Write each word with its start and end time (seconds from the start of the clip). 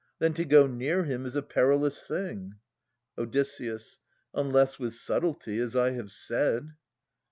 Then 0.17 0.33
to 0.33 0.45
go 0.45 0.65
near 0.65 1.03
him 1.03 1.27
is 1.27 1.35
a 1.35 1.43
perilous 1.43 2.01
thing. 2.07 2.55
Od. 3.19 3.37
Unless 4.33 4.79
with 4.79 4.95
subtlety, 4.95 5.59
as 5.59 5.75
I 5.75 5.91
have 5.91 6.11
said. 6.11 6.71